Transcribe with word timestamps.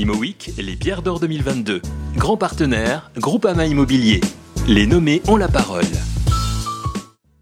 ImoWeek, 0.00 0.52
les 0.56 0.76
pierres 0.76 1.02
d'or 1.02 1.20
2022. 1.20 1.82
Grand 2.16 2.38
partenaire, 2.38 3.10
Groupama 3.18 3.66
Immobilier. 3.66 4.22
Les 4.66 4.86
nommés 4.86 5.20
ont 5.28 5.36
la 5.36 5.48
parole. 5.48 5.84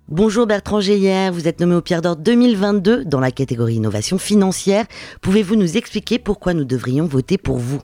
Bonjour 0.09 0.45
Bertrand 0.45 0.81
Geyer, 0.81 1.31
vous 1.31 1.47
êtes 1.47 1.61
nommé 1.61 1.77
au 1.77 1.83
Pierre 1.83 2.03
d'Or 2.03 2.17
2022 2.17 3.05
dans 3.05 3.21
la 3.21 3.31
catégorie 3.31 3.77
innovation 3.77 4.19
financière. 4.19 4.87
Pouvez-vous 5.23 5.55
nous 5.55 5.77
expliquer 5.77 6.19
pourquoi 6.19 6.53
nous 6.53 6.65
devrions 6.65 7.07
voter 7.07 7.39
pour 7.39 7.59
vous? 7.59 7.79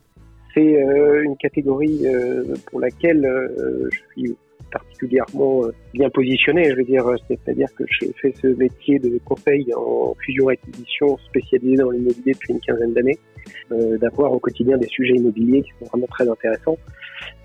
C'est 0.54 0.82
euh, 0.82 1.22
une 1.22 1.36
catégorie 1.36 2.00
euh, 2.06 2.42
pour 2.66 2.80
laquelle 2.80 3.24
euh, 3.24 3.88
je 3.92 3.98
suis 4.12 4.36
particulièrement 4.74 5.62
bien 5.94 6.10
positionné, 6.10 6.70
je 6.70 6.76
veux 6.76 6.84
dire, 6.84 7.06
c'est-à-dire 7.28 7.68
que 7.76 7.84
j'ai 7.88 8.12
fait 8.20 8.34
ce 8.42 8.48
métier 8.48 8.98
de 8.98 9.18
conseil 9.24 9.72
en 9.74 10.14
fusion 10.20 10.48
acquisition 10.48 11.16
spécialisé 11.28 11.76
dans 11.76 11.90
l'immobilier 11.90 12.32
depuis 12.32 12.52
une 12.52 12.60
quinzaine 12.60 12.92
d'années, 12.92 13.18
d'avoir 13.70 14.32
au 14.32 14.38
quotidien 14.38 14.76
des 14.76 14.88
sujets 14.88 15.14
immobiliers 15.14 15.62
qui 15.62 15.70
sont 15.78 15.86
vraiment 15.86 16.06
très 16.08 16.28
intéressants 16.28 16.78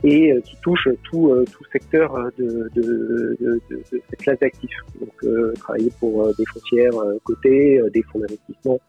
et 0.04 0.32
euh, 0.32 0.42
qui 0.42 0.56
touche 0.62 0.88
tout, 1.04 1.30
euh, 1.30 1.46
tout 1.52 1.64
secteur 1.72 2.16
euh, 2.16 2.30
de, 2.38 2.70
de, 2.76 3.62
cette 3.92 4.20
classe 4.20 4.40
d'actifs. 4.40 4.78
Donc 5.00 5.56
travailler 5.60 5.92
pour 6.00 6.34
des 6.36 6.46
foncières 6.46 6.94
cotées, 7.24 7.82
des 7.94 8.04
fonds 8.04 8.20
d'investissement 8.20 8.80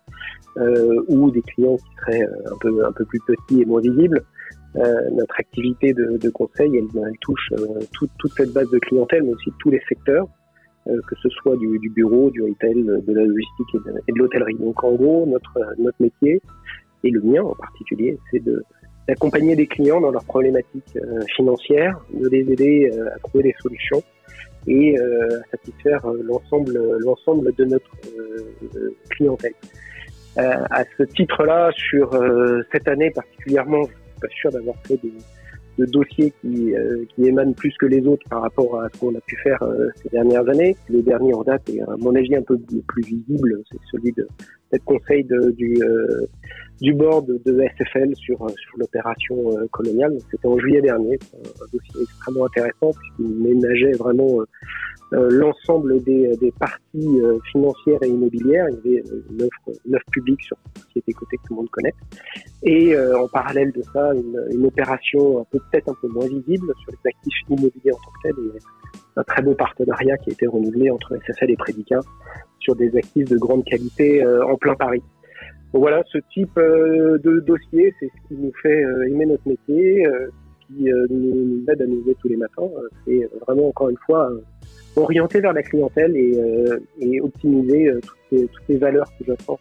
ou 1.08 1.30
des 1.30 1.42
clients 1.42 1.76
qui 1.76 1.96
seraient 2.00 2.24
un 2.24 2.58
peu, 2.60 2.84
un 2.84 2.92
peu 2.92 3.04
plus 3.04 3.20
petits 3.20 3.62
et 3.62 3.64
moins 3.64 3.80
visibles. 3.80 4.22
Notre 4.74 5.38
activité 5.38 5.92
de, 5.92 6.16
de 6.16 6.30
conseil, 6.30 6.76
elle, 6.76 6.84
elle 6.94 7.18
touche 7.20 7.48
toute, 7.92 8.10
toute 8.18 8.32
cette 8.32 8.52
base 8.52 8.70
de 8.70 8.78
clientèle, 8.78 9.24
mais 9.24 9.32
aussi 9.32 9.50
tous 9.58 9.70
les 9.70 9.80
secteurs, 9.88 10.28
que 10.86 11.14
ce 11.22 11.28
soit 11.28 11.56
du, 11.56 11.78
du, 11.78 11.90
bureau, 11.90 12.30
du 12.30 12.42
retail, 12.42 12.84
de 12.84 13.12
la 13.12 13.24
logistique 13.24 13.74
et 14.08 14.12
de, 14.12 14.18
l'hôtellerie. 14.18 14.56
Donc 14.58 14.82
en 14.84 14.92
gros, 14.92 15.26
notre, 15.26 15.58
notre 15.78 16.00
métier, 16.00 16.40
et 17.04 17.10
le 17.10 17.20
mien 17.20 17.42
en 17.42 17.54
particulier, 17.54 18.18
c'est 18.30 18.42
de, 18.44 18.62
d'accompagner 19.08 19.56
des 19.56 19.66
clients 19.66 20.00
dans 20.00 20.10
leurs 20.10 20.24
problématiques 20.24 20.96
euh, 20.96 21.20
financières, 21.36 21.98
de 22.12 22.28
les 22.28 22.52
aider 22.52 22.90
euh, 22.92 23.14
à 23.14 23.18
trouver 23.18 23.44
des 23.44 23.54
solutions 23.60 24.02
et 24.66 24.98
euh, 24.98 25.40
à 25.40 25.56
satisfaire 25.56 26.06
l'ensemble 26.22 26.78
l'ensemble 26.98 27.52
de 27.54 27.64
notre 27.64 27.90
clientèle. 29.10 29.54
à 30.36 30.84
ce 30.96 31.02
titre-là, 31.02 31.70
sur 31.72 32.06
cette 32.70 32.86
année 32.86 33.10
particulièrement, 33.10 33.82
pas 34.20 34.28
sûr 34.28 34.50
d'avoir 34.50 34.76
fait 34.86 34.98
de 35.78 35.86
dossiers 35.86 36.32
qui, 36.40 36.74
qui 37.14 37.24
émanent 37.24 37.54
plus 37.54 37.74
que 37.78 37.86
les 37.86 38.06
autres 38.06 38.28
par 38.28 38.42
rapport 38.42 38.80
à 38.82 38.88
ce 38.92 38.98
qu'on 38.98 39.14
a 39.14 39.20
pu 39.20 39.36
faire 39.36 39.64
ces 40.02 40.10
dernières 40.10 40.46
années. 40.48 40.76
Le 40.90 41.00
dernier 41.00 41.32
en 41.32 41.42
date 41.42 41.70
est 41.70 41.80
à 41.80 41.96
mon 41.98 42.14
avis 42.14 42.36
un 42.36 42.42
peu 42.42 42.58
plus 42.86 43.02
visible, 43.02 43.62
c'est 43.70 43.78
celui 43.90 44.12
de 44.12 44.28
cette 44.70 44.84
conseil 44.84 45.24
du, 45.24 45.78
du 46.80 46.94
board 46.94 47.26
de 47.26 47.60
SFL 47.76 48.14
sur, 48.16 48.38
sur 48.38 48.78
l'opération 48.78 49.36
euh, 49.52 49.66
coloniale. 49.70 50.16
C'était 50.30 50.46
en 50.46 50.58
juillet 50.58 50.80
dernier, 50.80 51.18
un, 51.34 51.66
dossier 51.72 52.02
extrêmement 52.02 52.46
intéressant 52.46 52.90
puisqu'il 52.98 53.36
ménageait 53.36 53.92
vraiment 53.92 54.40
euh, 54.40 54.44
euh, 55.12 55.28
l'ensemble 55.30 56.02
des, 56.04 56.36
des, 56.40 56.52
parties 56.52 57.20
financières 57.52 58.02
et 58.02 58.08
immobilières. 58.08 58.66
Il 58.70 58.92
y 58.92 58.98
avait 58.98 59.04
une 59.30 59.42
offre 59.42 60.10
publique 60.12 60.42
sur 60.42 60.56
était 60.96 61.12
côté 61.12 61.36
que 61.36 61.42
tout 61.48 61.54
le 61.54 61.56
monde 61.56 61.70
connaît. 61.70 61.94
Et 62.62 62.94
en 62.98 63.26
parallèle 63.28 63.72
de 63.72 63.82
ça, 63.82 64.12
une, 64.14 64.38
une 64.50 64.66
opération 64.66 65.46
peut-être 65.50 65.88
un 65.88 65.94
peu 66.02 66.08
moins 66.08 66.26
visible 66.26 66.72
sur 66.82 66.92
les 66.92 67.10
actifs 67.10 67.48
immobiliers 67.48 67.92
en 67.92 67.96
tant 67.96 68.10
que 68.10 68.22
tel. 68.22 68.34
Et 68.44 68.58
un 69.16 69.24
très 69.24 69.42
beau 69.42 69.54
partenariat 69.54 70.16
qui 70.18 70.30
a 70.30 70.32
été 70.32 70.46
renouvelé 70.46 70.90
entre 70.90 71.16
SFL 71.26 71.50
et 71.50 71.56
Prédicat 71.56 72.00
sur 72.58 72.76
des 72.76 72.94
actifs 72.96 73.28
de 73.28 73.38
grande 73.38 73.64
qualité 73.64 74.24
en 74.26 74.56
plein 74.56 74.74
Paris. 74.74 75.02
Donc 75.72 75.82
voilà, 75.82 76.02
ce 76.10 76.18
type 76.32 76.58
euh, 76.58 77.18
de 77.18 77.40
dossier, 77.40 77.94
c'est 78.00 78.06
ce 78.06 78.28
qui 78.28 78.40
nous 78.40 78.52
fait 78.60 78.84
euh, 78.84 79.06
aimer 79.08 79.26
notre 79.26 79.46
métier, 79.46 80.04
euh, 80.04 80.28
qui 80.66 80.88
nous 81.10 81.64
aide 81.68 81.82
à 81.82 81.86
nous 81.86 82.00
lever 82.00 82.16
tous 82.20 82.28
les 82.28 82.36
matins. 82.36 82.68
C'est 83.04 83.28
vraiment, 83.46 83.68
encore 83.68 83.88
une 83.88 83.98
fois, 84.06 84.30
orienter 84.94 85.40
vers 85.40 85.52
la 85.52 85.62
clientèle 85.62 86.16
et, 86.16 86.38
et 87.00 87.20
optimiser 87.20 87.92
toutes 88.02 88.18
les, 88.30 88.46
toutes, 88.46 88.68
les, 88.68 88.76
valeurs 88.76 89.10
que 89.18 89.32
pense 89.44 89.58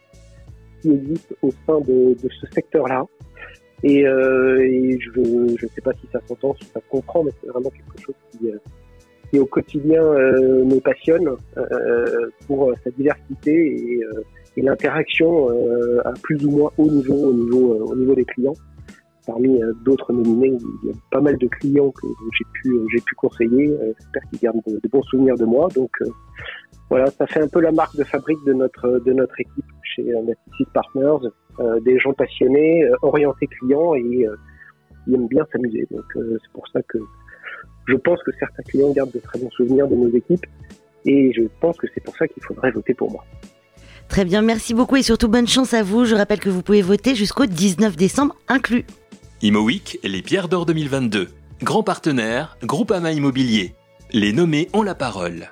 qui 0.80 0.90
existent 0.90 1.34
au 1.42 1.50
sein 1.66 1.80
de, 1.80 2.14
de 2.14 2.28
ce 2.40 2.46
secteur-là. 2.52 3.04
Et, 3.82 4.00
et, 4.00 4.98
je 5.00 5.20
ne 5.20 5.68
sais 5.74 5.80
pas 5.82 5.92
si 5.94 6.06
ça 6.12 6.20
s'entend, 6.26 6.54
si 6.60 6.66
ça 6.66 6.80
se 6.80 6.88
comprend, 6.90 7.24
mais 7.24 7.30
c'est 7.40 7.48
vraiment 7.48 7.70
quelque 7.70 8.02
chose 8.04 8.14
qui, 8.32 8.50
qui 9.30 9.38
au 9.38 9.46
quotidien 9.46 10.02
me 10.02 10.78
passionne 10.80 11.30
pour 12.46 12.74
sa 12.84 12.90
diversité 12.90 14.02
et 14.56 14.62
l'interaction 14.62 15.50
euh, 15.50 16.00
à 16.04 16.12
plus 16.22 16.44
ou 16.44 16.50
moins 16.50 16.70
haut 16.76 16.90
niveau 16.90 17.28
au 17.28 17.32
niveau, 17.32 17.74
euh, 17.74 17.92
au 17.92 17.96
niveau 17.96 18.14
des 18.14 18.24
clients. 18.24 18.54
Parmi 19.26 19.62
euh, 19.62 19.72
d'autres 19.84 20.12
nominés, 20.12 20.56
il 20.82 20.88
y 20.88 20.92
a 20.92 20.96
pas 21.10 21.20
mal 21.20 21.36
de 21.38 21.46
clients 21.46 21.90
que 21.90 22.06
j'ai 22.38 22.44
pu, 22.54 23.02
pu 23.04 23.14
conseiller. 23.16 23.76
J'espère 23.98 24.22
qu'ils 24.30 24.38
gardent 24.40 24.62
de, 24.66 24.88
bons 24.88 25.02
souvenirs 25.04 25.36
de 25.36 25.44
moi. 25.44 25.68
Donc 25.74 25.90
voilà, 26.88 27.06
ça 27.10 27.26
fait 27.26 27.40
un 27.40 27.48
peu 27.48 27.60
la 27.60 27.70
marque 27.70 27.96
de 27.96 28.04
fabrique 28.04 28.42
de 28.46 28.52
notre, 28.52 28.98
de 28.98 29.12
notre 29.12 29.38
équipe 29.40 29.64
chez 29.94 30.02
Natixis 30.02 30.66
Partners. 30.72 31.28
des 31.82 31.98
gens 31.98 32.12
passionnés, 32.12 32.84
orientés 33.02 33.46
clients 33.46 33.94
et 33.94 34.02
qui 35.04 35.14
aiment 35.14 35.28
bien 35.28 35.46
s'amuser. 35.52 35.86
Donc 35.90 36.04
c'est 36.14 36.52
pour 36.52 36.66
ça 36.68 36.80
que 36.82 36.98
je 37.86 37.96
pense 37.96 38.22
que 38.22 38.30
certains 38.38 38.62
clients 38.62 38.92
gardent 38.92 39.12
de 39.12 39.18
très 39.18 39.38
bons 39.38 39.50
souvenirs 39.50 39.88
de 39.88 39.96
nos 39.96 40.10
équipes 40.10 40.46
et 41.04 41.32
je 41.32 41.42
pense 41.60 41.76
que 41.76 41.86
c'est 41.94 42.02
pour 42.04 42.16
ça 42.16 42.28
qu'il 42.28 42.42
faudrait 42.42 42.70
voter 42.70 42.94
pour 42.94 43.10
moi. 43.10 43.24
Très 44.08 44.24
bien, 44.24 44.42
merci 44.42 44.74
beaucoup 44.74 44.96
et 44.96 45.02
surtout 45.02 45.28
bonne 45.28 45.46
chance 45.46 45.72
à 45.72 45.82
vous. 45.82 46.04
Je 46.04 46.14
rappelle 46.14 46.40
que 46.40 46.50
vous 46.50 46.62
pouvez 46.62 46.82
voter 46.82 47.14
jusqu'au 47.14 47.46
19 47.46 47.96
décembre 47.96 48.34
inclus. 48.48 48.84
ImoWeek, 49.42 50.00
les 50.02 50.22
pierres 50.22 50.48
d'or 50.48 50.66
2022. 50.66 51.28
Grand 51.62 51.82
partenaire, 51.82 52.56
Groupama 52.62 53.12
Immobilier. 53.12 53.74
Les 54.12 54.32
nommés 54.32 54.68
ont 54.72 54.82
la 54.82 54.94
parole. 54.94 55.50